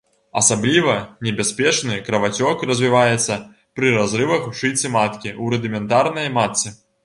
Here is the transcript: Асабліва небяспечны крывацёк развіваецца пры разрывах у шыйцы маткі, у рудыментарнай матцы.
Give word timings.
Асабліва 0.39 0.93
небяспечны 1.27 1.97
крывацёк 2.07 2.65
развіваецца 2.71 3.39
пры 3.79 3.93
разрывах 3.99 4.51
у 4.51 4.57
шыйцы 4.63 4.95
маткі, 4.99 5.37
у 5.41 5.55
рудыментарнай 5.57 6.27
матцы. 6.41 6.79